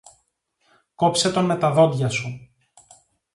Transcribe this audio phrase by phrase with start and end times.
[0.95, 2.51] Κόψε τον με τα δόντια σου.